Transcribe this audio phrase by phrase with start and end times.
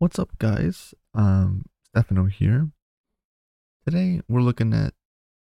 [0.00, 0.94] What's up, guys?
[1.12, 2.70] Um, Stefano here.
[3.84, 4.94] Today we're looking at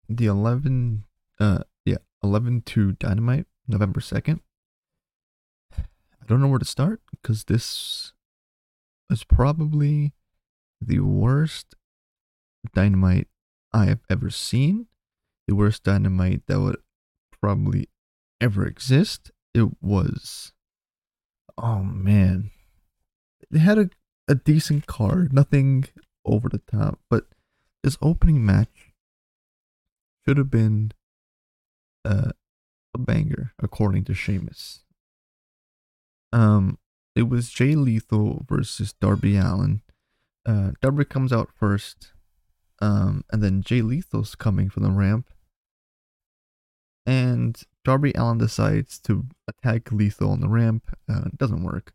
[0.09, 1.05] the 11,
[1.39, 4.41] uh, yeah, 11 to Dynamite, November 2nd.
[5.77, 8.15] I don't know where to start because this
[9.11, 10.15] is probably
[10.81, 11.75] the worst
[12.75, 13.29] Dynamite
[13.75, 14.87] I have ever seen.
[15.49, 16.79] The worst Dynamite that would
[17.43, 17.91] probably
[18.41, 19.33] ever exist.
[19.53, 20.55] It was,
[21.59, 22.53] oh man,
[23.51, 23.91] they had a
[24.31, 25.85] a decent card, nothing
[26.25, 27.25] over the top, but
[27.83, 28.93] this opening match
[30.25, 30.93] should have been
[32.05, 32.31] uh,
[32.95, 34.85] a banger, according to Sheamus.
[36.33, 36.79] Um,
[37.17, 39.83] it was Jay Lethal versus Darby Allin.
[40.47, 42.13] Uh, Darby comes out first,
[42.81, 45.29] um, and then Jay Lethal's coming from the ramp,
[47.05, 50.97] and Darby Allin decides to attack Lethal on the ramp.
[51.09, 51.95] Uh, it doesn't work.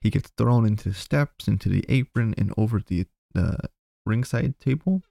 [0.00, 3.68] He gets thrown into the steps, into the apron, and over the uh,
[4.06, 5.02] ringside table.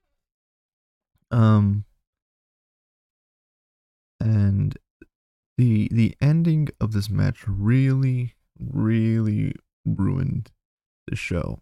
[1.32, 1.86] Um,
[4.20, 4.78] and
[5.58, 9.54] the the ending of this match really, really
[9.86, 10.52] ruined
[11.08, 11.62] the show.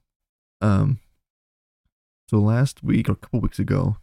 [0.61, 0.99] Um,
[2.29, 3.97] so last week or a couple weeks ago,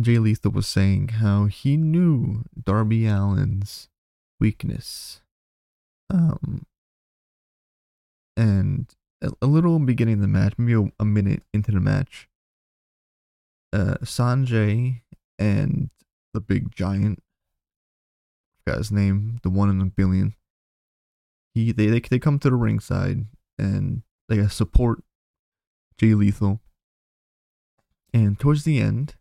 [0.00, 3.88] Jay Lethal was saying how he knew Darby Allin's
[4.40, 5.20] weakness.
[6.10, 6.66] Um,
[8.36, 8.86] and
[9.22, 12.28] a, little beginning of the match, maybe a, minute into the match,
[13.72, 15.02] uh, Sonjay
[15.38, 15.90] and
[16.34, 17.22] the big giant,
[18.64, 20.34] forgot his name, the one in a billion.
[21.54, 23.26] He they they, they come to the ringside
[23.58, 25.02] and they support
[25.98, 26.60] Jay Lethal.
[28.14, 29.14] And towards the end,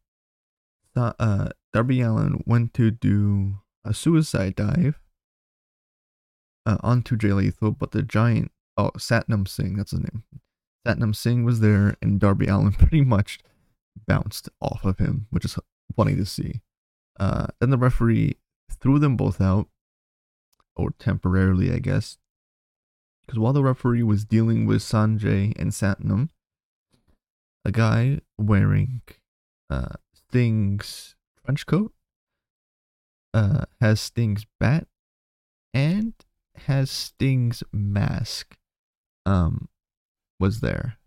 [0.96, 5.00] uh, Darby Allin went to do a suicide dive
[6.66, 10.24] uh, onto Jay Lethal, but the giant oh Satnam Singh, that's his name.
[10.86, 13.40] Satnam Singh was there, and Darby Allin pretty much
[14.08, 15.58] bounced off of him, which is
[15.96, 16.62] funny to see.
[17.20, 18.38] Uh, then the referee
[18.70, 19.68] threw them both out,
[20.76, 22.18] or temporarily, I guess,
[23.26, 26.30] because while the referee was dealing with Sonjay and Satnam,
[27.64, 29.02] a guy wearing
[29.70, 31.94] uh, Sting's trench coat
[33.34, 34.88] uh, has Sting's bat
[35.74, 36.14] and
[36.66, 38.58] has Sting's mask
[39.26, 39.68] um
[40.40, 40.98] was there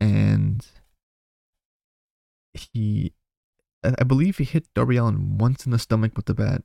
[0.00, 0.66] and
[2.54, 3.12] he
[3.84, 6.62] I believe he hit Darby Allin once in the stomach with the bat,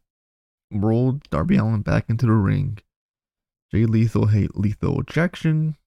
[0.71, 2.79] rolled Darby Allin back into the ring.
[3.71, 5.77] Jay Lethal hate Lethal Injection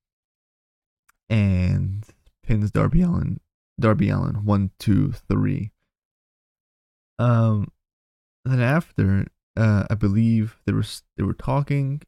[1.29, 2.05] and
[2.43, 3.41] pins Darby Allin.
[3.81, 5.73] Darby Allin one, two, three.
[7.19, 7.69] Um
[8.45, 9.27] then after
[9.57, 10.85] uh I believe they were
[11.17, 12.03] they were talking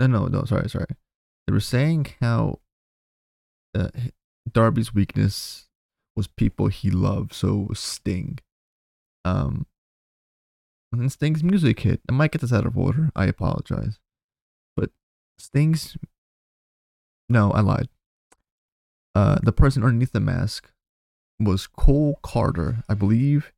[0.00, 0.86] no, no, no, sorry, sorry.
[1.46, 2.60] They were saying how
[3.74, 3.88] uh,
[4.50, 5.68] Darby's weakness
[6.16, 8.38] was people he loved, so Sting.
[9.24, 9.66] Um,
[10.92, 12.00] and Sting's music hit.
[12.08, 13.10] I might get this out of order.
[13.14, 13.98] I apologize,
[14.76, 14.90] but
[15.38, 15.96] Sting's
[17.30, 17.88] no, I lied.
[19.14, 20.72] Uh, the person underneath the mask
[21.38, 23.52] was Cole Karter, I believe.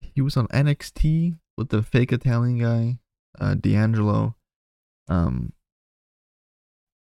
[0.00, 2.98] He was on NXT with the fake Italian guy,
[3.40, 4.36] uh, D'Angelo.
[5.12, 5.52] Um,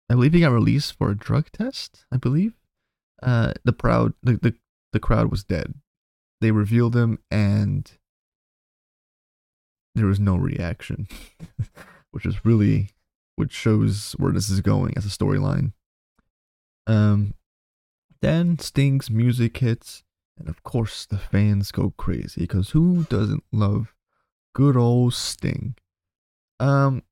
[0.10, 2.06] I believe he got released for a drug test.
[2.12, 2.54] I believe.
[3.22, 4.56] Uh, the proud the, the
[4.92, 5.76] the crowd was dead.
[6.42, 7.90] They revealed him, and
[9.94, 11.08] there was no reaction,
[12.12, 12.90] which is really
[13.36, 15.74] which shows where this is going as a storyline.
[16.88, 17.36] Um,
[18.22, 20.04] then Sting's music hits,
[20.38, 23.94] and of course the fans go crazy because who doesn't love
[24.56, 25.76] good old Sting?
[26.60, 27.04] Um,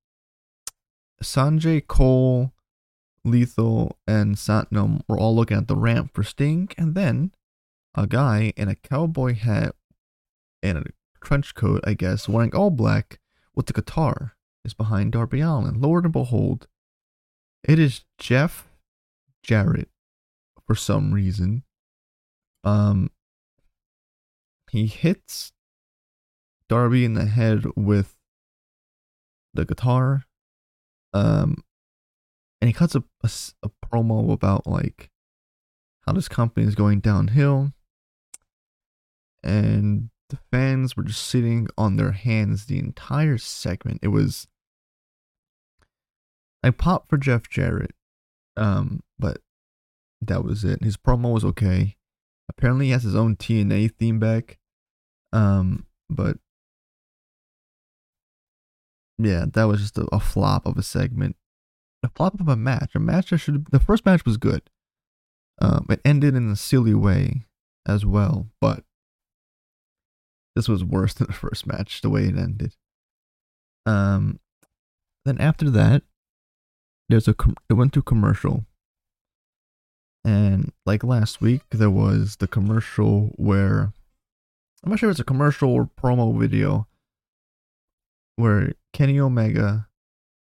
[1.24, 2.54] Sonjay Cole,
[3.24, 7.32] Lethal, and Satnam were all looking at the ramp for Sting, and then
[7.96, 9.76] a guy in a cowboy hat
[10.64, 10.84] and a
[11.22, 13.20] trench coat, I guess, wearing all black
[13.56, 15.82] with the guitar is behind Darby Allin.
[15.82, 16.68] Lord and behold,
[17.64, 18.70] it is Jeff
[19.44, 19.90] Jarrett
[20.66, 21.64] for some reason.
[22.64, 23.12] Um,
[24.72, 25.52] he hits
[26.68, 28.16] Darby in the head with
[29.54, 30.24] the guitar
[31.14, 31.64] um,
[32.62, 33.30] and he cuts a, a,
[33.64, 35.10] a promo about like
[36.06, 37.74] how this company is going downhill,
[39.44, 44.00] and the fans were just sitting on their hands the entire segment.
[44.02, 44.48] It was
[46.64, 47.94] I popped for Jeff Jarrett,
[48.58, 49.42] um, but
[50.22, 50.84] that was it.
[50.84, 51.96] His promo was okay.
[52.50, 54.58] Apparently, he has his own TNA theme back,
[55.32, 56.38] um, but
[59.20, 61.36] yeah, that was just a, a flop of a segment.
[62.04, 62.92] a flop of a match.
[62.96, 64.64] A match that should the first match was good.
[65.62, 67.46] Um, it ended in a silly way
[67.86, 68.84] as well, but
[70.56, 72.02] this was worse than the first match.
[72.02, 72.76] The way it ended.
[73.86, 74.40] Um,
[75.26, 76.04] then after that,
[77.10, 78.66] there's a com- it went to commercial,
[80.24, 83.92] and like last week, there was the commercial where
[84.82, 86.88] I'm not sure if it's a commercial or promo video
[88.38, 89.88] where Kenny Omega,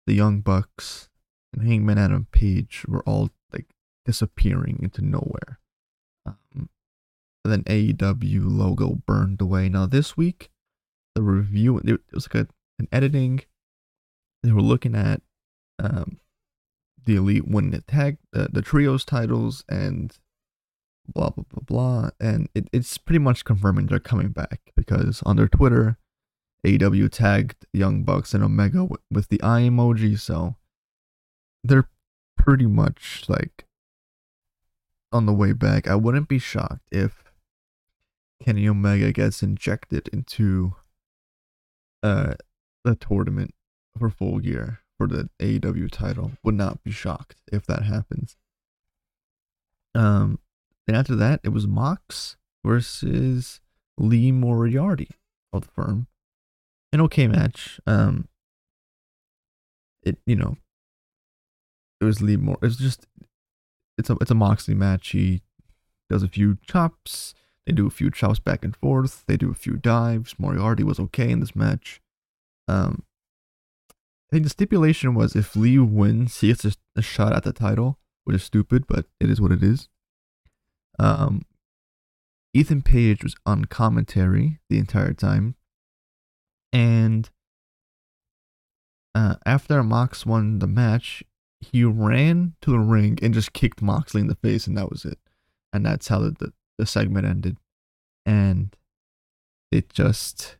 [0.07, 1.09] the Young Bucks,
[1.53, 3.67] and Hangman Adam Page were all like
[4.05, 5.59] disappearing into nowhere.
[6.25, 6.69] Um,
[7.43, 9.69] then AEW logo burned away.
[9.69, 10.49] Now this week,
[11.13, 12.47] the review it was like a,
[12.79, 13.41] an editing.
[14.43, 15.21] They were looking at
[15.79, 16.19] um,
[17.05, 20.17] the elite winning the tag, the trios titles, and
[21.07, 22.09] blah blah blah blah.
[22.19, 25.97] And it, it's pretty much confirming they're coming back because on their Twitter,
[26.65, 30.55] AEW tagged Young Bucks and Omega with, the eye emoji, so
[31.63, 31.89] they're
[32.37, 33.65] pretty much like
[35.11, 35.87] on the way back.
[35.87, 37.23] I wouldn't be shocked if
[38.43, 40.75] Kenny Omega gets injected into
[42.03, 42.35] uh
[42.83, 43.53] the tournament
[43.97, 46.31] for full gear for the AEW title.
[46.43, 48.37] Would not be shocked if that happens.
[49.93, 50.39] Um,
[50.89, 53.61] after that, it was Mox versus
[53.97, 55.09] Lee Moriarty
[55.53, 56.07] of the firm.
[56.95, 57.77] An okay match.
[57.85, 58.29] Um,
[60.01, 60.55] it you know,
[61.99, 62.57] it was Lee Mor.
[62.61, 63.05] It's just,
[63.97, 65.09] it's a it's a Moxley match.
[65.09, 65.41] He
[66.09, 67.33] does a few chops.
[67.65, 69.25] They do a few chops back and forth.
[69.27, 70.35] They do a few dives.
[70.39, 71.99] Moriarty was okay in this match.
[72.69, 73.03] Um,
[73.91, 77.51] I think the stipulation was if Lee wins, he gets a, a, shot at the
[77.51, 79.89] title, which is stupid, but it is what it is.
[80.97, 81.41] Um,
[82.53, 85.55] Ethan Page was on commentary the entire time,
[86.75, 87.29] and
[89.15, 91.23] uh, after Mox won the match,
[91.61, 95.05] he ran to the ring and just kicked Moxley in the face, and that was
[95.05, 95.17] it.
[95.71, 97.55] And that's how the, the, the segment ended.
[98.25, 98.75] And
[99.71, 100.57] it just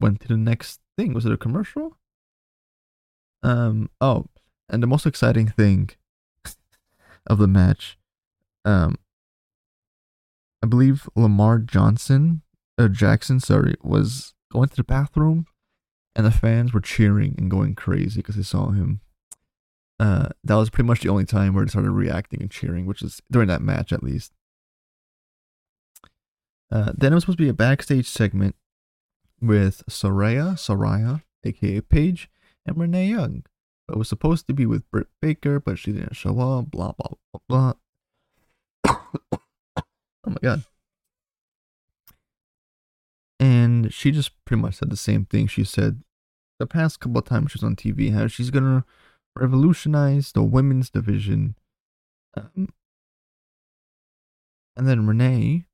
[0.00, 1.12] went to the next thing.
[1.12, 1.98] Was it a commercial?
[3.42, 3.90] Um.
[4.00, 4.24] Oh,
[4.70, 5.90] and the most exciting thing
[7.26, 7.98] of the match,
[8.64, 8.96] um,
[10.62, 12.40] I believe Lamar Johnson,
[12.78, 15.46] uh, Jackson, sorry, was going to the bathroom,
[16.14, 19.00] and the fans were cheering and going crazy because they saw him.
[19.98, 23.02] Uh, that was pretty much the only time where they started reacting and cheering, which
[23.02, 24.32] is during that match at least.
[26.70, 28.56] Uh, then it was supposed to be a backstage segment
[29.40, 32.30] with Saraya, Saraya, aka Paige,
[32.66, 33.44] and Renee Young.
[33.90, 36.70] It was supposed to be with Britt Baker, but she didn't show up.
[36.70, 37.14] Blah blah
[37.48, 37.74] blah
[38.84, 38.96] blah.
[39.76, 39.82] oh
[40.26, 40.64] my god.
[43.38, 46.02] And she just pretty much said the same thing she said
[46.58, 48.84] the past couple of times she was on TV, how she's gonna
[49.36, 51.56] revolutionize the women's division.
[52.36, 52.68] Um,
[54.76, 55.64] and then Renee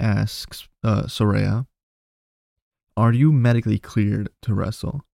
[0.00, 1.66] asks uh, Saraya,
[2.96, 5.04] Are you medically cleared to wrestle?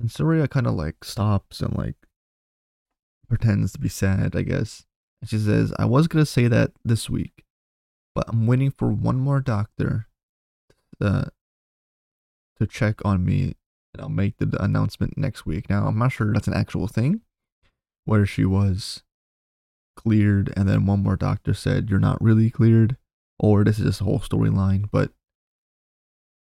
[0.00, 1.96] And Saraya kind of like stops and like
[3.28, 4.86] pretends to be sad, I guess.
[5.20, 7.44] And she says, I was to say that this week,
[8.14, 10.07] but I'm waiting for one more doctor
[11.00, 11.26] uh,
[12.58, 13.54] to check on me
[13.94, 15.70] and I'll make the announcement next week.
[15.70, 17.22] Now, I'm not sure that's an actual thing
[18.04, 19.02] where she was
[19.96, 22.96] cleared and then one more doctor said, You're not really cleared
[23.38, 25.10] or this is just a whole storyline, but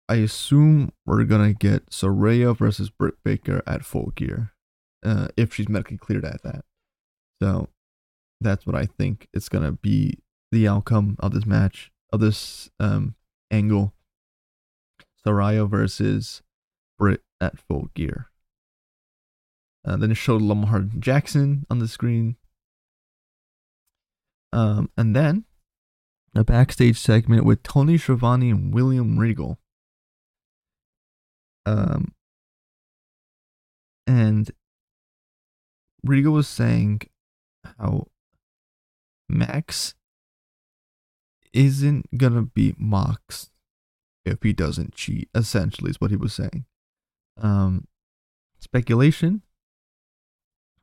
[0.08, 4.52] I assume we're gonna get Saraya versus Britt Baker at full gear,
[5.04, 6.64] uh, if she's medically cleared at that.
[7.42, 7.68] So
[8.40, 10.18] that's what I think it's gonna be
[10.52, 13.16] the outcome of this match of this um
[13.50, 13.94] angle.
[15.26, 16.42] Saraya versus
[16.98, 18.30] Britt at full gear.
[19.84, 22.36] Uh, then it showed Lamar Jackson on the screen.
[24.52, 25.44] Um, and then
[26.34, 29.58] a backstage segment with Tony Schiavone and William Regal.
[31.64, 32.12] Um,
[34.06, 34.50] and
[36.04, 37.02] Regal was saying
[37.78, 38.06] how
[39.28, 39.94] Max
[41.52, 43.50] isn't gonna beat Mox
[44.26, 45.28] if he doesn't cheat.
[45.34, 46.64] Essentially, is what he was saying.
[47.40, 47.86] Um,
[48.58, 49.42] speculation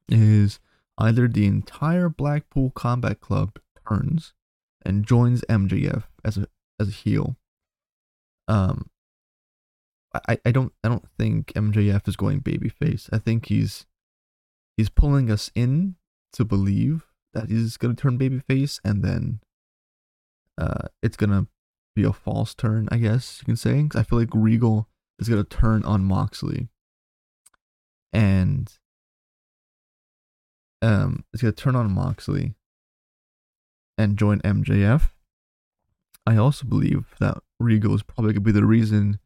[0.07, 0.59] is
[0.97, 4.33] either the entire Blackpool Combat Club turns
[4.85, 6.47] and joins MJF as a
[6.79, 7.37] as a heel.
[8.47, 8.89] Um,
[10.27, 13.09] I I don't I don't think MJF is going babyface.
[13.11, 13.85] I think he's
[14.77, 15.95] he's pulling us in
[16.33, 19.39] to believe that he's gonna turn babyface, and then
[20.57, 21.47] uh, it's gonna
[21.95, 22.87] be a false turn.
[22.91, 23.87] I guess you can say.
[23.95, 24.87] I feel like Regal
[25.19, 26.69] is gonna turn on Moxley,
[28.11, 28.71] and
[30.81, 32.55] um is gonna turn on Moxley
[33.97, 35.09] and join MJF.
[36.25, 39.19] I also believe that Regal is probably gonna be the reason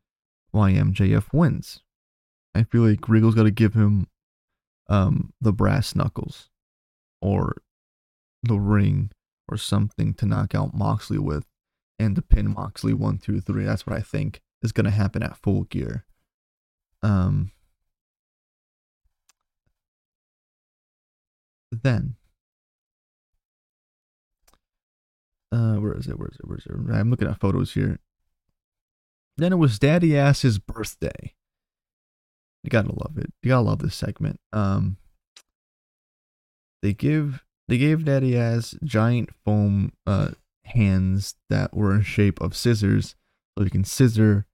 [0.52, 1.82] why MJF wins.
[2.56, 4.08] I feel like Regal's got to give him
[4.90, 6.50] um, the brass knuckles
[7.22, 7.58] or
[8.42, 9.12] the ring
[9.48, 11.46] or something to knock out Moxley with
[12.00, 13.66] and to pin Moxley one, two, three.
[13.66, 16.06] That's what I think is going to happen at Full Gear.
[17.02, 17.52] Um,
[21.72, 22.16] then,
[25.52, 26.18] uh, where is it?
[26.18, 26.48] Where is it?
[26.48, 26.74] Where is it?
[26.74, 28.00] I'm looking at photos here.
[29.38, 31.34] Then it was Daddy Ass's birthday.
[32.64, 33.32] You gotta love it.
[33.44, 34.40] You gotta love this segment.
[34.52, 34.98] Um,
[36.82, 40.32] they give they gave Daddy Ass giant foam uh
[40.68, 43.16] hands that were in shape of scissors,
[43.58, 44.46] so he can scissor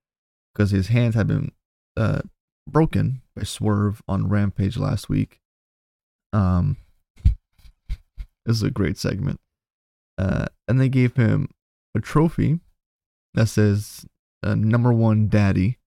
[0.54, 1.52] because his hands had been
[1.98, 2.22] uh
[2.68, 5.40] broken by Swerve on Rampage last week.
[6.32, 6.78] Um,
[8.46, 9.40] this is a great segment.
[10.18, 11.50] Uh, and they gave him
[11.96, 12.60] a trophy
[13.34, 14.06] that says
[14.44, 15.80] uh, number one daddy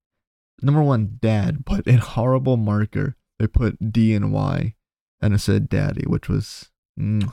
[0.63, 4.75] number one dad but in horrible marker they put d and y
[5.21, 7.31] and it said daddy which was mm.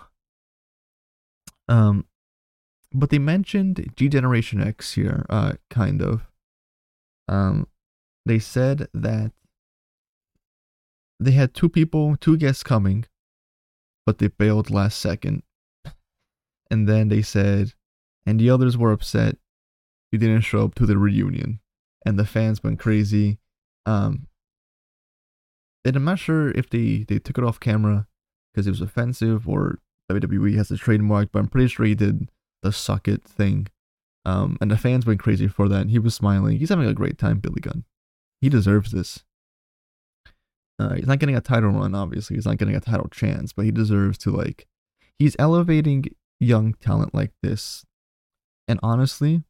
[1.67, 2.05] um
[2.93, 6.27] but they mentioned g generation x here uh kind of.
[7.27, 7.67] Um
[8.25, 9.31] they said that
[11.19, 13.05] they had two people two guests coming
[14.05, 15.43] but they bailed last second.
[16.69, 17.73] And then they said
[18.25, 19.37] and the others were upset.
[20.11, 21.59] He didn't show up to the reunion,
[22.05, 23.39] and the fans went crazy.
[23.85, 24.27] Um,
[25.83, 28.07] and I'm not sure if they they took it off camera
[28.53, 29.79] because it was offensive or
[30.11, 32.29] WWE has a trademark, but I'm pretty sure he did
[32.63, 33.67] the suck it thing.
[34.25, 35.81] Um, and the fans went crazy for that.
[35.81, 36.57] And He was smiling.
[36.57, 37.83] He's having a great time, Billy Gunn.
[38.41, 39.23] He deserves this.
[40.79, 42.35] Uh, he's not getting a title run, obviously.
[42.35, 44.67] He's not getting a title chance, but he deserves to like.
[45.19, 46.05] He's elevating
[46.39, 47.85] young talent like this,
[48.67, 49.43] and honestly,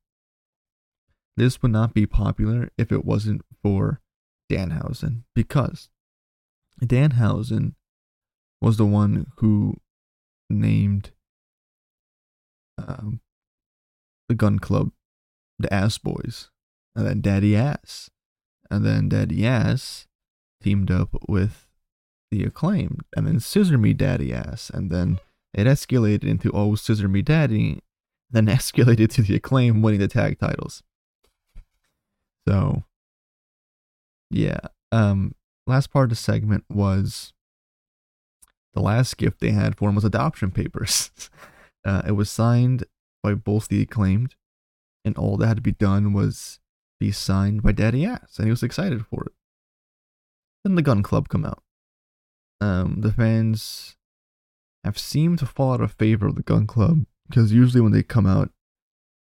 [1.38, 4.02] this would not be popular if it wasn't for
[4.52, 5.90] Danhausen because
[6.84, 7.74] Danhausen
[8.62, 9.78] was the one who
[10.50, 11.12] named
[12.78, 13.22] um,
[14.30, 14.92] the gun club
[15.60, 16.50] the Ass Boys,
[16.96, 18.10] and then Daddy Ass,
[18.70, 20.08] and then Daddy Ass
[20.62, 21.68] teamed up with
[22.32, 25.20] the acclaimed, and then Scissor Me Daddy Ass, and then
[25.54, 27.80] it escalated into Oh Scissor Me Daddy,
[28.30, 30.84] then escalated to the acclaim winning the tag titles.
[32.48, 32.84] So,
[34.30, 34.60] yeah.
[34.92, 35.34] Um,
[35.66, 37.34] last part of the segment was
[38.74, 41.12] the last gift they had for him was adoption papers.
[41.86, 42.86] uh, it was signed
[43.22, 44.36] by both the acclaimed,
[45.06, 46.60] and all that had to be done was
[47.00, 49.34] be signed by Daddy Ass, and he was excited for it.
[50.64, 51.64] Then the Gun Club come out.
[52.62, 53.98] Um, the fans
[54.84, 58.04] have seemed to fall out of favor of the Gun Club because usually when they
[58.04, 58.52] come out,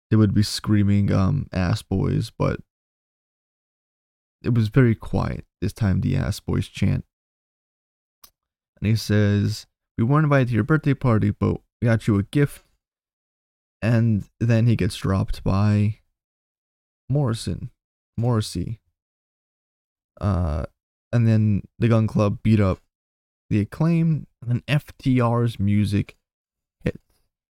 [0.09, 2.59] they would be screaming um, "ass boys," but
[4.43, 7.05] it was very quiet this time, the ass boys chant.
[8.79, 9.65] And he says,
[9.97, 12.65] We weren't invited to your birthday party, but got you a gift.
[13.81, 15.99] And then he gets dropped by
[17.09, 17.69] Morrison,
[18.17, 18.79] Morrissey.
[20.21, 20.65] Uh,
[21.11, 22.79] and then the gun club beat up
[23.49, 26.15] the acclaim, and then FTR's music
[26.83, 27.03] hits.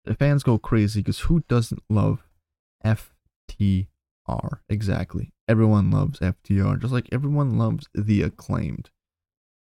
[0.05, 2.27] The fans go crazy because who doesn't love
[2.83, 3.87] FTR?
[4.67, 8.89] Exactly everyone loves FTR, just like everyone loves the acclaimed.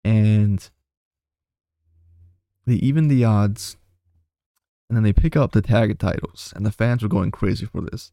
[0.05, 0.69] And
[2.67, 3.77] they even the odds,
[4.89, 7.81] and then they pick up the tag titles, and the fans are going crazy for
[7.81, 8.13] this.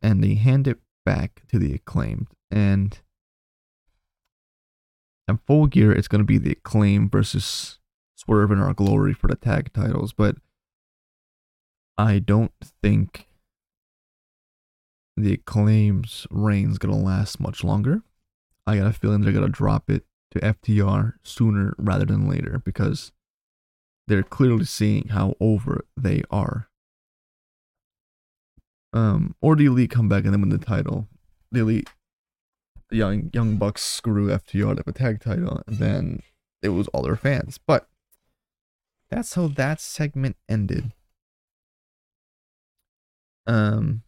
[0.00, 2.28] And they hand it back to the acclaimed.
[2.50, 2.98] And
[5.26, 7.78] at full gear, it's going to be the acclaim versus
[8.14, 10.12] Swerve in our glory for the tag titles.
[10.12, 10.36] But
[11.96, 13.26] I don't think
[15.16, 18.02] the acclaim's reign's gonna last much longer.
[18.66, 23.12] I got a feeling they're gonna drop it to FTR sooner rather than later because
[24.08, 26.68] they're clearly seeing how over they are.
[28.92, 31.06] Um, or the elite come back and then win the title.
[31.52, 31.90] The elite,
[32.90, 36.22] the young young bucks screw FTR to have a tag title, and then
[36.62, 37.58] it was all their fans.
[37.58, 37.86] But
[39.10, 40.92] that's how that segment ended.
[43.46, 44.02] Um,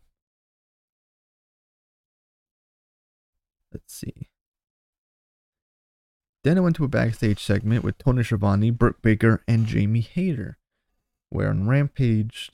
[3.73, 4.30] Let's see.
[6.43, 10.57] Then I went to a backstage segment with Tony Schiavone, Britt Baker, and Jamie Hayter,
[11.29, 12.51] where on Rampage,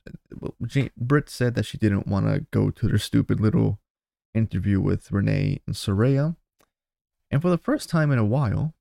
[0.96, 3.78] Britt said that she didn't want to go to their stupid little
[4.34, 6.36] interview with Renee and Saraya.
[7.30, 8.74] And for the first time in a while,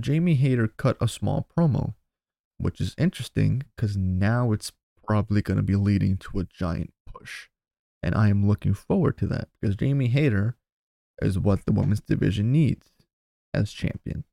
[0.00, 1.94] Jamie Hayter cut a small promo.
[2.58, 4.72] which is interesting because now it's
[5.06, 7.48] probably going to be leading to a giant push.
[8.02, 10.56] And I am looking forward to that because Jamie Hayter
[11.22, 12.90] is what the women's division needs
[13.58, 14.24] as champion.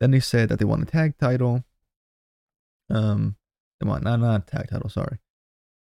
[0.00, 1.64] Then they said that they want a tag title.
[2.88, 3.36] Um,
[3.78, 4.88] they want not not a tag title.
[4.88, 5.18] Sorry,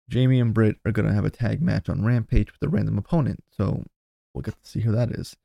[0.10, 3.44] Jamie and Britt are gonna have a tag match on Rampage with a random opponent.
[3.52, 3.84] So
[4.34, 5.36] we'll get to see who that is.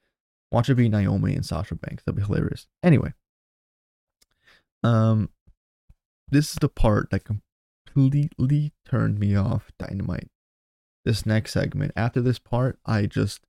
[0.51, 2.05] Watch it be Naomi and Sasha Banks.
[2.05, 2.67] That'd be hilarious.
[2.83, 3.13] Anyway,
[4.83, 5.31] um,
[6.29, 10.31] this is the part that completely turned me off Dynamite.
[11.05, 11.93] This next segment.
[11.97, 13.41] After this part, I just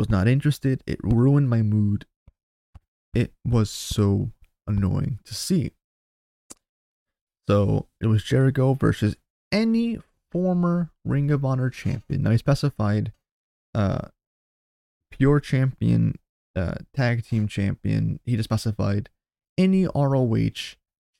[0.00, 0.82] was not interested.
[0.86, 2.06] It ruined my mood.
[3.12, 4.30] It was so
[4.66, 5.72] annoying to see.
[7.46, 9.16] So it was Jericho versus
[9.52, 9.98] any
[10.32, 12.22] former Ring of Honor champion.
[12.22, 13.12] Now he specified
[13.74, 14.08] uh
[15.10, 16.18] pure champion,
[16.56, 18.20] uh tag team champion.
[18.24, 19.10] He just specified
[19.58, 20.76] any ROH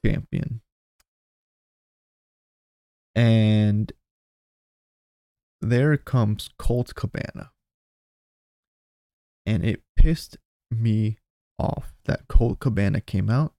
[0.06, 0.62] champion.
[3.14, 3.92] And
[5.60, 7.50] there comes Colt Cabana.
[9.46, 10.36] And it pissed
[10.70, 11.18] me
[11.58, 13.52] off that Colt Cabana came out.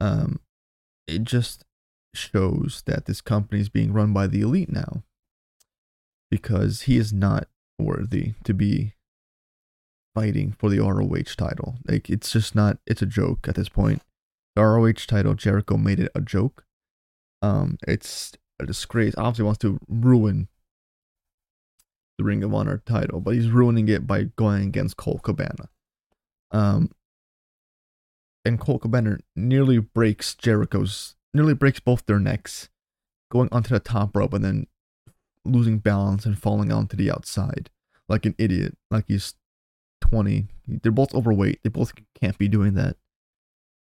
[0.00, 0.40] Um,
[1.06, 1.64] it just
[2.14, 5.02] shows that this company is being run by the elite now
[6.30, 8.94] because he is not worthy to be
[10.14, 11.76] fighting for the ROH title.
[11.86, 14.02] Like it's just not it's a joke at this point.
[14.56, 16.64] The ROH title, Jericho made it a joke.
[17.42, 19.14] Um it's a disgrace.
[19.16, 20.48] Obviously wants to ruin
[22.18, 25.68] the Ring of Honor title, but he's ruining it by going against Colt Cabana.
[26.50, 26.90] Um
[28.44, 32.68] and Colt Cabana nearly breaks Jericho's nearly breaks both their necks,
[33.30, 34.66] going onto the top rope and then
[35.44, 37.70] losing balance and falling onto the outside
[38.08, 39.34] like an idiot, like he's
[40.00, 40.48] 20.
[40.66, 41.60] They're both overweight.
[41.62, 42.96] They both can't be doing that.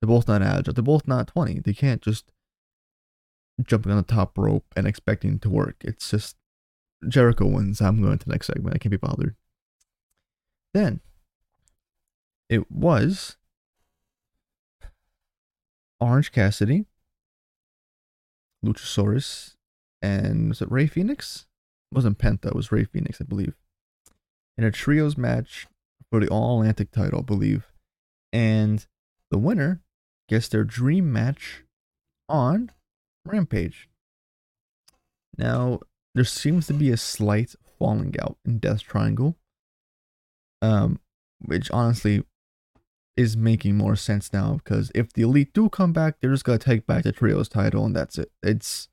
[0.01, 0.73] They're both not agile.
[0.73, 1.61] They're both not 20.
[1.61, 2.31] They can't just
[3.63, 5.77] jumping on the top rope and expecting to work.
[5.81, 6.35] It's just
[7.07, 7.81] Jericho wins.
[7.81, 8.75] I'm going to the next segment.
[8.75, 9.35] I can't be bothered.
[10.73, 11.01] Then
[12.49, 13.37] it was
[15.99, 16.85] Orange Cassidy,
[18.63, 19.55] Luchasaurus,
[20.01, 21.45] and was it Rey Fénix?
[21.91, 23.55] It wasn't Penta, it was Rey Fénix, I believe.
[24.57, 25.67] In a trios match
[26.09, 27.71] for the All Atlantic title, I believe.
[28.31, 28.85] And
[29.31, 29.81] the winner
[30.27, 31.63] gets their dream match
[32.29, 32.71] on
[33.25, 33.89] Rampage.
[35.37, 35.79] Now,
[36.15, 39.37] there seems to be a slight falling out in Death Triangle.
[40.61, 40.99] Um,
[41.39, 42.23] which honestly
[43.15, 46.59] is making more sense now because if the elite do come back, they're just gonna
[46.59, 48.31] take back the trios title and that's it.
[48.43, 48.89] It's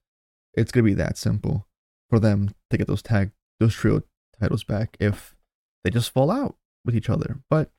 [0.54, 1.68] it's gonna be that simple
[2.08, 4.02] for them to get those tag those trio
[4.40, 5.36] titles back if
[5.84, 7.40] they just fall out with each other.
[7.50, 7.70] But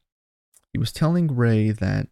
[0.72, 2.08] he was telling Ray that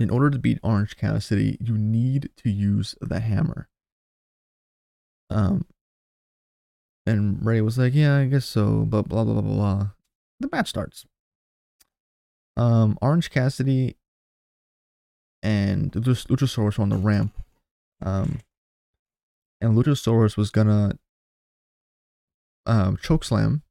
[0.00, 3.68] in order to beat Orange Cassidy, you need to use the hammer.
[5.28, 5.66] Um
[7.06, 9.88] and Ray was like, Yeah, I guess so, but blah blah blah blah blah.
[10.40, 11.06] The match starts
[12.56, 13.96] um, Orange Cassidy
[15.42, 17.34] and Luchasaurus were on the ramp.
[18.00, 18.40] Um,
[19.60, 20.98] and Luchasaurus was gonna
[22.66, 23.62] um, chokeslam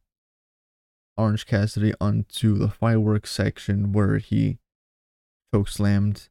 [1.18, 4.58] Orange Cassidy onto the fireworks section where he
[5.54, 6.30] chokeslammed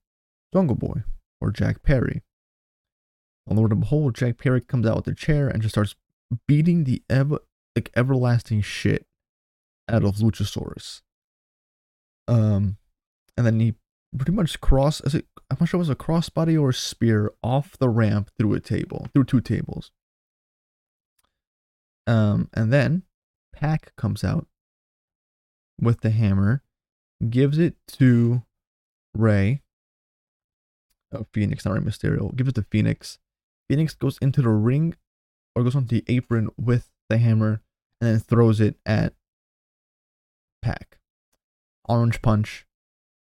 [0.53, 1.03] Jungle Boy
[1.41, 2.23] or Jack Perry.
[3.47, 5.95] On Lord of Behold, Jack Perry comes out with a chair and just starts
[6.47, 7.39] beating the ever
[7.77, 9.07] like everlasting shit
[9.89, 11.03] out of Luchasaurus.
[12.29, 12.77] Um,
[13.37, 13.75] and then he
[14.17, 15.01] pretty much cross.
[15.01, 15.27] Is it?
[15.51, 18.61] I'm not sure it was a crossbody or a spear off the ramp through a
[18.61, 19.91] table, through two tables.
[22.07, 23.03] Um, and then
[23.53, 24.47] Pac comes out
[25.81, 26.63] with the hammer,
[27.29, 28.43] gives it to
[29.15, 29.63] Ray.
[31.13, 32.35] Oh, Phoenix, not Rey Mysterio.
[32.37, 33.19] Gives it to Phoenix.
[33.69, 34.95] Phoenix goes into the ring
[35.61, 37.61] or goes onto the apron with the hammer
[38.01, 39.15] and then throws it at
[40.63, 40.99] Pac.
[41.89, 42.67] Orange Punch,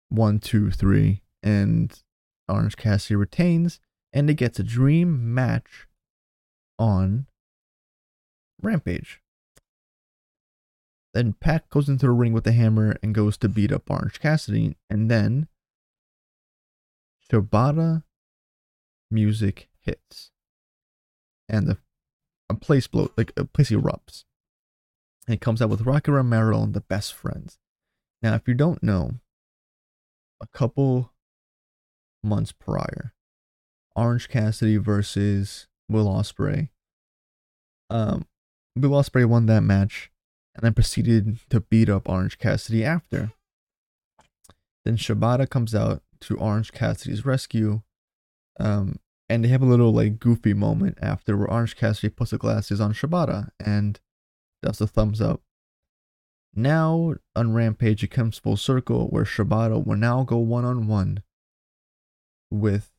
[0.09, 2.01] one, two, three, and
[2.47, 3.79] Orange Cassidy retains,
[4.13, 5.87] and it gets a dream match
[6.77, 7.27] on
[8.61, 9.21] Rampage.
[11.13, 14.19] Then Pac goes into the ring with the hammer and goes to beat up Orange
[14.19, 15.47] Cassidy, and then
[17.29, 18.03] Shibata
[19.09, 20.31] music hits,
[21.49, 21.77] and the
[22.51, 24.25] a place blow like a place erupts.
[25.27, 27.59] And it comes out with Rocky Romero and the best friends.
[28.21, 29.15] Now, if you don't know,
[30.41, 31.11] a couple
[32.23, 33.13] months prior,
[33.95, 36.69] Orange Cassidy versus Will Ospreay.
[37.89, 38.25] Um,
[38.75, 40.11] Will Ospreay won that match,
[40.55, 43.31] and then proceeded to beat up Orange Cassidy after.
[44.85, 47.81] Then Shibata comes out, to Orange Cassidy's rescue.
[48.59, 48.99] Um,
[49.31, 52.81] and they have a little like goofy moment after where Orange Cassidy puts the glasses
[52.81, 53.97] on Shibata and
[54.61, 55.41] does a thumbs up.
[56.53, 61.23] Now on Rampage, it comes full circle where Shibata will now go one on one
[62.51, 62.91] with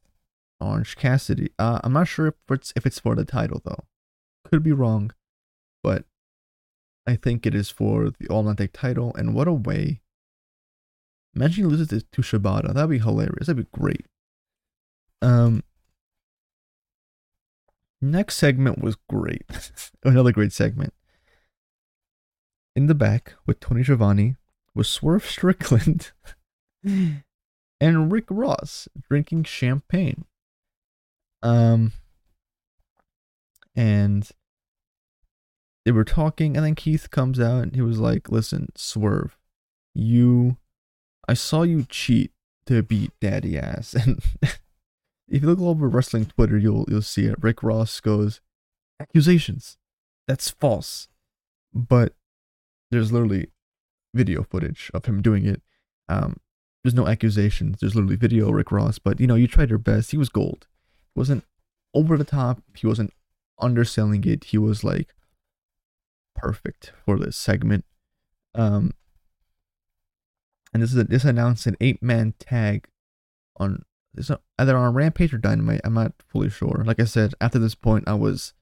[0.59, 1.51] Orange Cassidy.
[1.59, 3.85] Uh, I'm not sure if it's if it's for the title though.
[4.43, 5.13] Could be wrong,
[5.83, 6.07] but
[7.07, 9.15] I think it is for the All Atlantic title.
[9.17, 10.01] And what a way!
[11.37, 12.73] Imagine he loses to, to Shibata.
[12.73, 13.49] That'd be hilarious.
[13.49, 14.07] That'd be great.
[15.21, 15.63] Um.
[18.05, 19.45] Next segment was great.
[20.05, 20.93] Another great segment.
[22.75, 24.35] In the back with Tony Schiavone
[24.75, 26.11] was Swerve Strickland
[26.85, 30.25] and Rick Ross drinking champagne.
[31.45, 31.93] Um,
[33.77, 34.29] and
[35.85, 39.37] they were talking, and then Keith comes out and he was like, "Listen, Swerve,
[39.95, 40.57] you,
[41.29, 42.33] I saw you cheat
[42.67, 44.21] to beat Daddy Ass." And
[45.29, 47.37] if you look over wrestling Twitter, you'll you'll see it.
[47.41, 48.41] Rick Ross goes,
[49.01, 49.79] "Accusations,
[50.27, 51.09] that's false,"
[51.73, 52.15] but
[52.91, 53.49] there's literally
[54.15, 55.63] video footage of him doing it.
[56.09, 56.37] Um,
[56.83, 57.79] there's no accusations.
[57.81, 58.99] There's literally video, Rick Ross.
[58.99, 60.11] But you know, you tried your best.
[60.11, 60.67] He was gold.
[61.15, 61.45] He wasn't
[61.95, 62.63] over the top.
[62.77, 63.13] He wasn't
[63.59, 64.45] underselling it.
[64.45, 65.15] He was like
[66.35, 67.85] perfect for this segment.
[68.55, 68.93] Um,
[70.75, 72.89] and this is a, this announced an eight man tag
[73.57, 75.81] on this either on Rampage or Dynamite.
[75.85, 76.83] I'm not fully sure.
[76.87, 78.53] Like I said, after this point, I was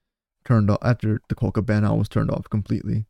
[0.45, 0.79] turned off.
[0.83, 3.07] After the Colt ban, I was turned off completely.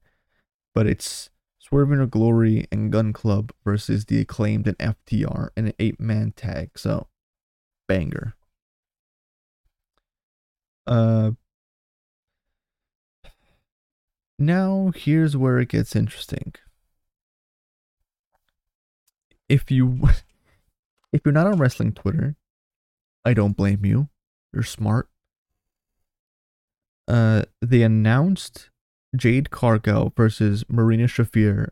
[0.74, 5.66] But it's Swerve In Our Glory and Gun Club versus the acclaimed and FTR in
[5.66, 6.70] an eight man tag.
[6.76, 7.08] So,
[7.86, 8.34] banger.
[10.86, 11.32] Uh,
[14.38, 16.54] now here's where it gets interesting.
[19.48, 20.08] If you
[21.12, 22.36] if you're not on wrestling Twitter,
[23.24, 24.08] I don't blame you.
[24.52, 25.08] You're smart.
[27.06, 28.70] Uh, they announced
[29.16, 31.70] Jade Cargill versus Marina Shafir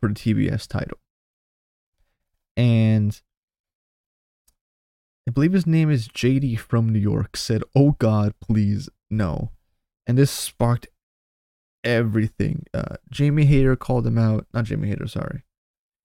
[0.00, 0.98] for the TBS title.
[2.56, 3.20] And
[5.28, 9.52] I believe his name is JD from New York, said, Oh God, please, no.
[10.06, 10.88] And this sparked
[11.82, 12.66] everything.
[12.74, 14.46] Uh, Jamie Hayter called him out.
[14.52, 15.44] Not Jamie Hayter, sorry.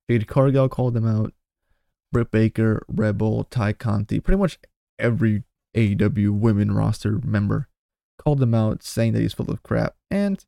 [0.08, 1.32] Jade Cargill called him out.
[2.12, 4.58] Britt Baker, Rebel, Tay Conti, pretty much
[4.98, 5.44] every
[5.76, 7.68] AEW women roster member
[8.18, 9.94] called him out, saying that he's full of crap.
[10.10, 10.44] And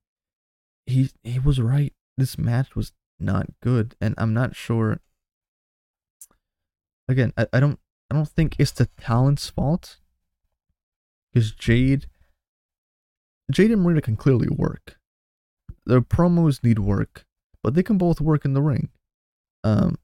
[0.86, 1.92] he he was right.
[2.16, 5.00] This match was not good, and I'm not sure.
[7.08, 7.78] Again, I, I don't
[8.10, 9.98] I don't think it's the talent's fault.
[11.32, 12.06] Because Jade
[13.50, 14.98] Jade and Marina can clearly work.
[15.86, 17.24] Their promos need work,
[17.62, 18.90] but they can both work in the ring.
[19.64, 19.96] Um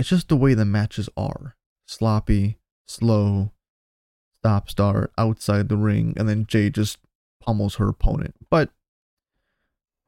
[0.00, 1.56] it's just the way the matches are.
[1.86, 2.58] Sloppy,
[2.88, 3.52] slow,
[4.40, 6.98] stop start outside the ring, and then Jay just
[7.40, 8.34] pummels her opponent.
[8.50, 8.70] But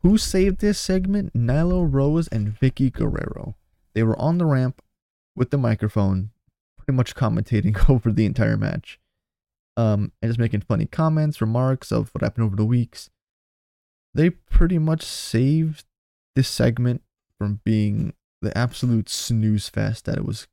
[0.03, 1.35] who saved this segment?
[1.35, 3.55] Nyla Rose and Vickie Guerrero.
[3.95, 4.83] They were on the ramp
[5.37, 6.31] with the microphone,
[6.79, 8.99] pretty much commentating over the entire match.
[9.77, 13.11] Um, and just making funny comments, remarks of what happened over the weeks.
[14.15, 15.85] They pretty much saved
[16.35, 17.03] this segment
[17.39, 20.49] from being the absolute snooze fest that it was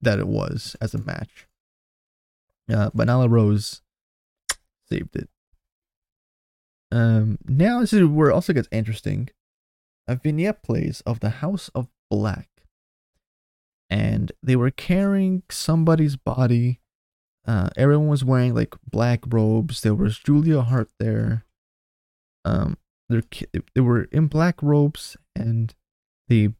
[0.00, 1.48] that it was as a match.
[2.72, 3.82] Uh, but Nyla Rose
[4.88, 5.28] saved it.
[6.92, 9.30] Um, now this is where it also gets interesting.
[10.06, 12.48] A vignette plays of the House of Black,
[13.88, 16.80] and they were carrying somebody's body.
[17.46, 19.80] Uh, everyone was wearing like black robes.
[19.80, 21.44] There was Julia Hart there.
[22.44, 22.76] Um,
[23.08, 23.22] they
[23.74, 25.74] they were in black robes, and
[26.28, 26.50] they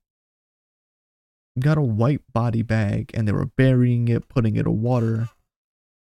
[1.58, 5.28] got a white body bag, and they were burying it, putting it in water,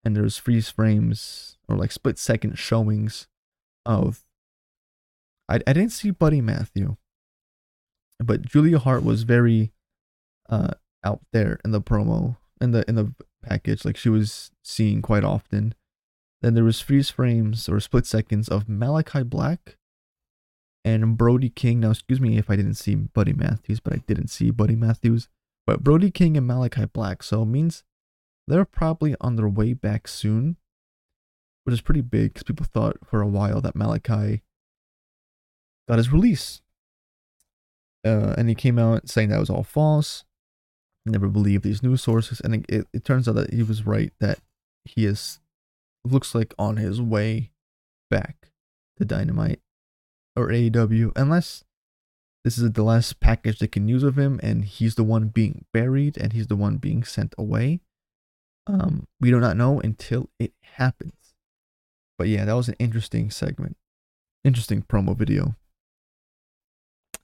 [0.04, 3.28] and there's freeze frames or like split second showings
[3.86, 4.24] of
[5.48, 6.98] I I didn't see Buddy Matthew,
[8.20, 9.72] but Julia Hart was very
[10.50, 10.74] uh
[11.04, 15.24] out there in the promo in the in the package like she was seen quite
[15.24, 15.74] often.
[16.42, 19.78] Then there was freeze frames or split seconds of Malakai Black
[20.90, 21.82] and Brody King.
[21.82, 25.28] Now, excuse me if I didn't see Buddy Matthews, but I didn't see Buddy Matthews.
[25.66, 27.84] But Brody King and Malakai Black, so it means
[28.48, 30.58] they're probably on their way back soon
[31.70, 34.42] which is pretty big because people thought for a while that Malakai
[35.88, 36.62] got his release.
[38.04, 40.24] Uh, and he came out saying that was all false.
[41.06, 44.12] Never believed these news sources, and it, it, it turns out that he was right.
[44.20, 44.40] That
[44.84, 45.40] he is
[46.04, 47.52] looks like on his way
[48.10, 48.52] back
[48.98, 49.62] to Dynamite
[50.40, 51.64] or AEW, unless
[52.44, 55.66] this is the last package they can use of him, and he's the one being
[55.74, 57.82] buried, and he's the one being sent away.
[58.66, 61.36] Um, we do not know until it happens.
[62.18, 63.78] But yeah, that was an interesting segment,
[64.44, 65.56] interesting promo video.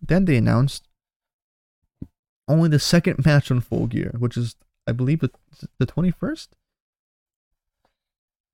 [0.02, 0.88] Then they announced
[2.48, 4.56] only the second match on Full Gear, which is,
[4.88, 5.32] I believe, the
[5.80, 6.56] the twenty first.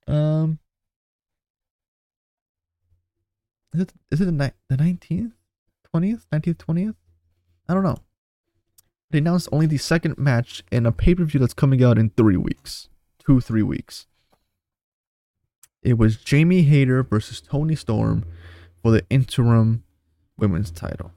[0.07, 0.59] Um,
[3.73, 5.33] is it is it the the nineteenth,
[5.89, 6.95] twentieth, nineteenth, twentieth?
[7.67, 7.97] I don't know.
[9.09, 12.11] They announced only the second match in a pay per view that's coming out in
[12.11, 14.07] three weeks, two three weeks.
[15.81, 18.25] It was Jamie Hayter versus Toni Storm
[18.81, 19.83] for the interim
[20.37, 21.11] women's title.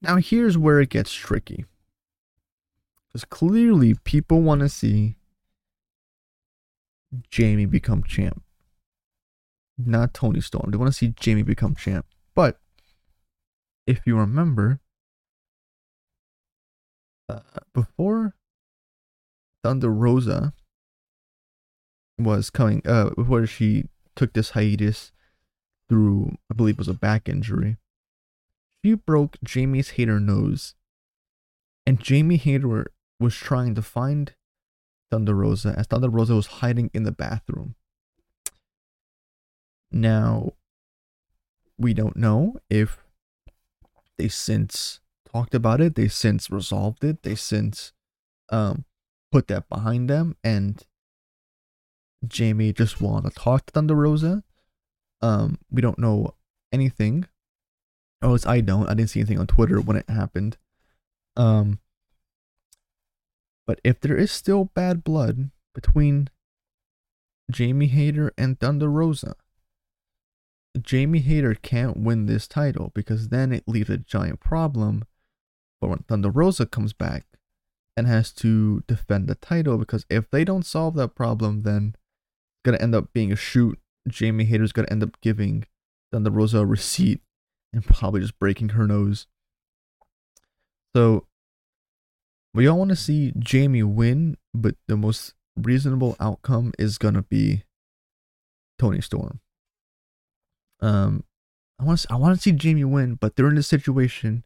[0.00, 1.64] Now here's where it gets tricky.
[3.06, 5.16] Because clearly people want to see
[7.30, 8.42] Jamie become champ.
[9.78, 10.70] Not Toni Storm.
[10.70, 12.06] They want to see Jamie become champ.
[12.34, 12.58] But
[13.86, 14.80] if you remember,
[17.28, 17.40] uh,
[17.72, 18.34] before
[19.62, 20.52] Thunder Rosa
[22.18, 23.84] was coming, uh, before she
[24.16, 25.12] took this hiatus
[25.88, 27.76] through, I believe it was a back injury,
[28.84, 30.74] she broke Jamie's Hayter nose.
[31.86, 32.86] And Jamie Hayter
[33.18, 34.34] was trying to find
[35.10, 37.74] Thunder Rosa as Thunder Rosa was hiding in the bathroom.
[39.90, 40.52] Now,
[41.78, 43.04] we don't know if
[44.16, 45.00] they since
[45.32, 47.92] talked about it, they since resolved it, they since
[48.50, 48.84] um
[49.30, 50.84] put that behind them, and
[52.26, 54.42] Jamie just wanted to talk to Thunder Rosa.
[55.20, 56.34] Um, we don't know
[56.72, 57.26] anything.
[58.22, 58.88] Oh, it's I don't.
[58.88, 60.56] I didn't see anything on Twitter when it happened.
[61.36, 61.78] Um,
[63.66, 66.28] but if there is still bad blood between
[67.50, 69.36] Jamie Hayter and Thunder Rosa,
[70.80, 75.04] Jamie Hayter can't win this title because then it leaves a giant problem
[75.80, 77.26] but when Thunder Rosa comes back
[77.96, 82.62] and has to defend the title, because if they don't solve that problem, then it's
[82.64, 83.78] gonna end up being a shoot.
[84.08, 85.66] Jamie Hayter's gonna end up giving
[86.12, 87.20] Thunder Rosa a receipt
[87.72, 89.26] and probably just breaking her nose.
[90.96, 91.26] So
[92.54, 97.64] we all want to see Jamie win, but the most reasonable outcome is gonna be
[98.78, 99.40] Toni Storm.
[100.80, 101.24] Um,
[101.78, 104.44] I want to I want to see Jamie win, but they're in a situation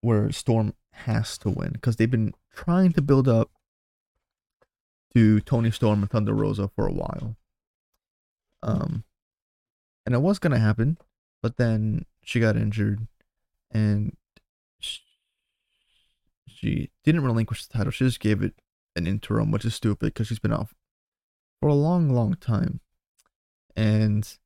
[0.00, 3.50] where Storm has to win because they've been trying to build up
[5.14, 7.36] to Toni Storm and Thunder Rosa for a while.
[8.62, 9.04] Um,
[10.04, 10.98] and it was gonna happen,
[11.42, 13.06] but then she got injured,
[13.70, 14.16] and
[16.46, 17.90] she didn't relinquish the title.
[17.92, 18.54] She just gave it
[18.96, 20.74] an interim, which is stupid because she's been off
[21.60, 22.80] for a long, long time,
[23.76, 24.36] and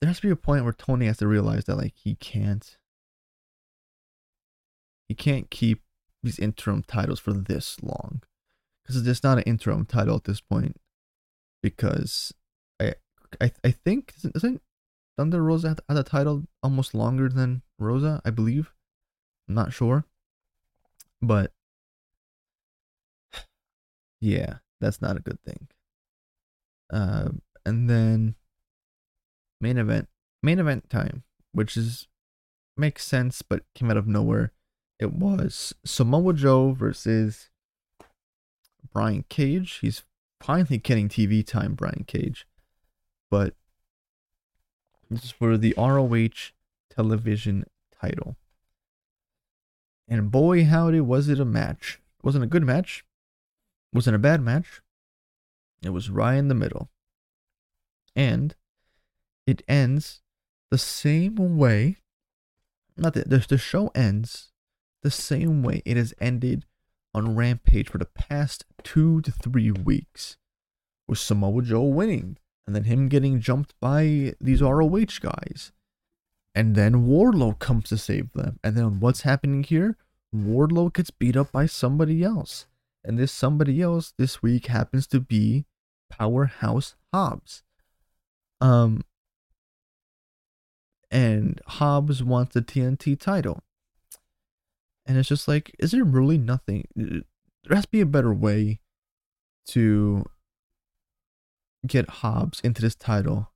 [0.00, 2.76] there has to be a point where Tony has to realize that like he can't
[5.08, 5.82] you can't keep
[6.22, 8.22] these interim titles for this long
[8.88, 10.76] because it's not an interim title at this point.
[11.62, 12.32] Because
[12.80, 12.94] I
[13.40, 14.62] I I think isn't
[15.16, 18.22] Thunder Rosa have a title almost longer than Rosa?
[18.24, 18.72] I believe.
[19.48, 20.04] I'm not sure,
[21.20, 21.52] but
[24.20, 25.68] yeah, that's not a good thing.
[26.90, 27.30] Uh,
[27.66, 28.34] and then
[29.60, 30.08] main event,
[30.42, 32.08] main event time, which is
[32.76, 34.52] makes sense, but came out of nowhere.
[34.98, 37.50] It was Samoa Joe versus
[38.92, 39.78] Brian Cage.
[39.80, 40.02] He's
[40.40, 42.46] finally getting TV time, Brian Cage.
[43.30, 43.54] But
[45.10, 46.52] this is for the ROH
[46.90, 47.64] television
[48.00, 48.36] title.
[50.08, 52.00] And boy, howdy, was it a match.
[52.18, 53.04] It wasn't a good match.
[53.92, 54.80] It wasn't a bad match.
[55.82, 56.88] It was right in the middle.
[58.16, 58.54] And
[59.48, 60.20] it ends
[60.70, 61.96] the same way.
[62.98, 64.52] Not that the, the show ends
[65.02, 66.66] the same way it has ended
[67.14, 70.36] on Rampage for the past two to three weeks,
[71.06, 75.72] with Samoa Joe winning, and then him getting jumped by these ROH guys.
[76.54, 78.58] And then Wardlow comes to save them.
[78.62, 79.96] And then what's happening here?
[80.34, 82.66] Wardlow gets beat up by somebody else.
[83.02, 85.64] And this somebody else this week happens to be
[86.10, 87.62] Powerhouse Hobbs.
[88.60, 89.04] Um
[91.10, 93.62] and Hobbs wants the TNT title.
[95.06, 96.86] And it's just like, is there really nothing?
[96.98, 97.24] Uh,
[97.64, 98.80] there has to be a better way
[99.68, 100.24] to
[101.86, 103.50] get Hobbs into this title.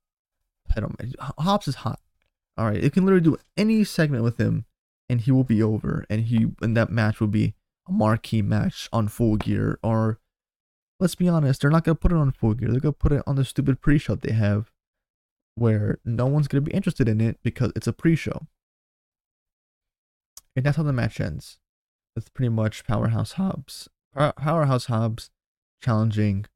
[0.73, 0.93] Title
[1.39, 2.01] Hobbs is hot.
[2.57, 4.65] All right, it can literally do any segment with him,
[5.09, 7.55] and he will be over, and he and that match will be
[7.89, 9.79] a marquee match on Full Gear.
[9.83, 10.19] Or
[11.01, 12.71] let's be honest, they're not gonna put it on Full Gear.
[12.71, 14.71] They're gonna put it on the stupid pre-show they have,
[15.55, 18.47] where no one's gonna be interested in it because it's a pre-show.
[20.55, 21.59] And that's how the match ends.
[22.15, 25.31] With pretty much Powerhouse Hobbs Powerhouse Hobbs
[25.83, 26.47] challenging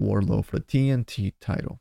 [0.00, 1.80] Wardlow for the TNT title.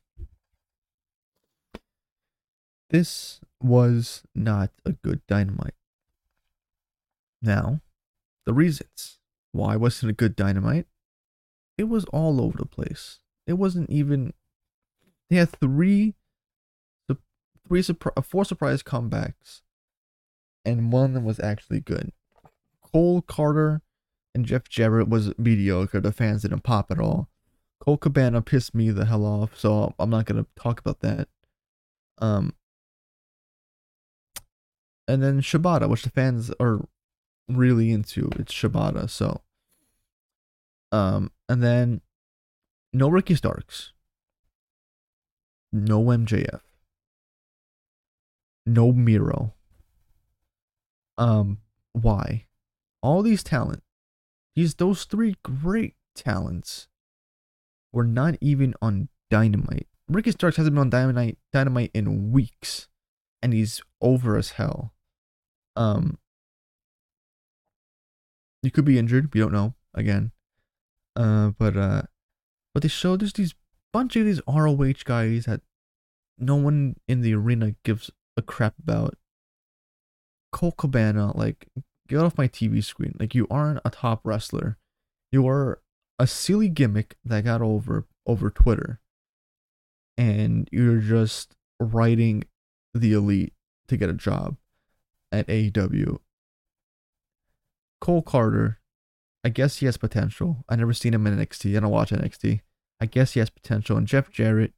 [2.89, 5.75] This was not a good dynamite.
[7.41, 7.81] Now,
[8.45, 9.19] the reasons
[9.51, 10.87] why wasn't a good dynamite,
[11.77, 13.19] it was all over the place.
[13.47, 14.33] It wasn't even.
[15.29, 16.15] They had three,
[17.69, 17.83] three,
[18.23, 19.61] four surprise comebacks,
[20.65, 22.11] and one of them was actually good.
[22.81, 23.81] Cole Karter
[24.35, 26.01] and Jeff Jarrett was mediocre.
[26.01, 27.29] The fans didn't pop at all.
[27.79, 31.29] Colt Cabana pissed me the hell off, so I'm not gonna talk about that.
[32.17, 32.53] Um,
[35.07, 36.85] and then Shibata, which the fans are
[37.47, 38.29] really into.
[38.37, 39.41] It's Shibata, so.
[40.91, 42.01] Um, and then
[42.91, 43.93] no Ricky Starks,
[45.71, 46.61] no MJF,
[48.73, 49.53] no Miro.
[51.17, 51.59] Um,
[51.93, 52.45] why?
[53.01, 53.83] All these talent,
[54.55, 56.87] these those three great talents,
[57.91, 59.87] were not even on Dynamite.
[60.07, 62.87] Ricky Starks hasn't been on Dynamite Dynamite in weeks,
[63.41, 64.93] and he's over as hell.
[65.75, 66.17] Um,
[68.61, 69.33] he could be injured.
[69.33, 69.75] We don't know.
[69.93, 70.31] Again,
[71.15, 72.03] uh, but uh,
[72.73, 73.55] but they show there's these
[73.91, 75.61] bunch of these ROH guys that
[76.37, 79.15] no one in the arena gives a crap about.
[80.51, 81.67] Colt Cabana, like,
[82.07, 83.15] get off my TV screen.
[83.19, 84.77] Like, you aren't a top wrestler.
[85.31, 85.81] You are
[86.17, 88.99] a silly gimmick that got over over Twitter.
[90.17, 92.43] And you're just writing
[92.93, 93.53] the elite
[93.87, 94.57] to get a job
[95.31, 96.19] at AEW.
[98.01, 98.77] Cole Karter,
[99.43, 100.65] I guess he has potential.
[100.67, 101.77] I never seen him in NXT.
[101.77, 102.61] I don't watch NXT.
[102.99, 103.97] I guess he has potential.
[103.97, 104.73] And Jeff Jarrett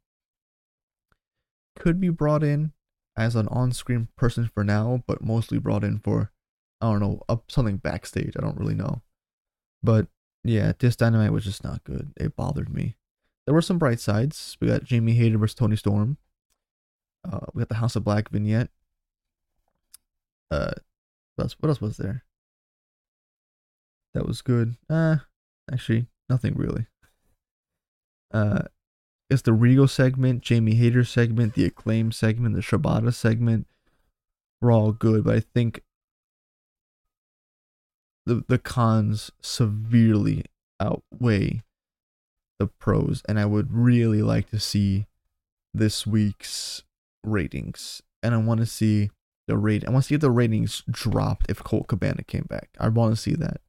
[1.76, 2.74] could be brought in
[3.22, 6.32] as an on-screen person for now, but mostly brought in for
[6.80, 8.34] I don't know up something backstage.
[8.38, 9.02] I don't really know,
[9.84, 10.08] but
[10.44, 12.14] yeah, this dynamite was just not good.
[12.18, 12.98] It bothered me.
[13.46, 14.58] There were some bright sides.
[14.60, 16.18] We got Jamie Hayter versus Toni Storm.
[17.24, 18.70] Uh, we got the House of Black vignette.
[20.50, 20.74] Uh,
[21.36, 22.24] what else, what else was there?
[24.14, 24.76] That was good.
[24.90, 25.18] Uh,
[25.72, 26.88] actually, nothing really.
[28.34, 28.64] Uh,
[29.32, 33.66] it's the Regal segment, Jamie Hayter segment, the Acclaim segment, the Shibata segment.
[34.60, 35.84] We're all good, but I think
[38.26, 40.44] the the cons severely
[40.82, 41.64] outweigh
[42.60, 45.08] the pros, and I would really like to see
[45.74, 46.84] this week's
[47.24, 49.12] ratings, and I want to see
[49.48, 49.88] the rate.
[49.88, 52.70] I want to see if the ratings dropped if Colt Cabana came back.
[52.78, 53.62] I want to see that.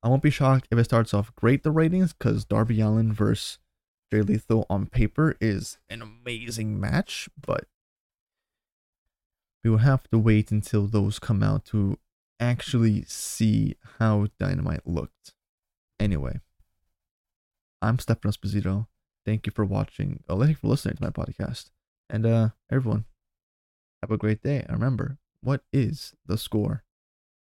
[0.00, 3.58] I won't be shocked if it starts off great, the ratings, because Darby Allin versus
[4.12, 7.64] Jay Lethal on paper is an amazing match, but
[9.62, 11.98] we will have to wait until those come out to
[12.38, 15.34] actually see how Dynamite looked.
[15.98, 16.40] Anyway,
[17.80, 18.86] I'm Stefano Esposito.
[19.24, 20.22] Thank you for watching.
[20.28, 21.70] Oh, thank you for listening to my podcast.
[22.10, 23.06] And uh everyone,
[24.02, 24.58] have a great day.
[24.58, 26.83] And remember, what is the score?